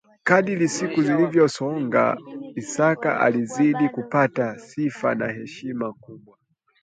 [0.23, 2.17] Kadri siku zilivyosonga
[2.55, 6.37] Isaka alizidi kupata sifa na heshima kubwa